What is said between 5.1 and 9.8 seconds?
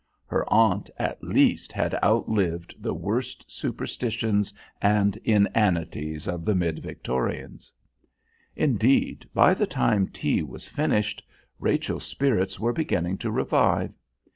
inanities of the mid Victorians. Indeed, by the